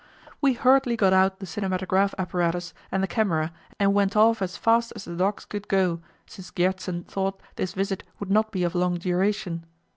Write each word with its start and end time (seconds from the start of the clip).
We 0.41 0.53
hurriedly 0.53 0.95
got 0.97 1.13
out 1.13 1.37
the 1.37 1.45
cinematograph 1.45 2.15
apparatus 2.17 2.73
and 2.91 3.03
the 3.03 3.07
camera, 3.07 3.51
and 3.79 3.93
went 3.93 4.15
off 4.17 4.41
as 4.41 4.57
fast 4.57 4.91
as 4.95 5.05
the 5.05 5.15
dogs 5.15 5.45
could 5.45 5.67
go, 5.67 6.01
since 6.25 6.49
Gjertsen 6.49 7.05
thought 7.05 7.39
this 7.55 7.73
visit 7.73 8.03
would 8.19 8.31
not 8.31 8.51
be 8.51 8.63
of 8.63 8.73
long 8.73 8.95
duration. 8.97 9.63